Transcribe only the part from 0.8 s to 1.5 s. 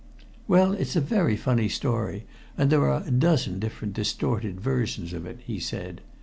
a very